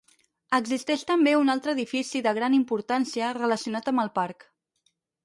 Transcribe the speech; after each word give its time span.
Existeix 0.57 1.01
també 1.09 1.33
un 1.41 1.53
altre 1.53 1.75
edifici 1.77 2.21
de 2.29 2.33
gran 2.37 2.55
importància 2.61 3.29
relacionat 3.39 3.93
amb 3.93 4.05
el 4.05 4.11
parc. 4.17 4.49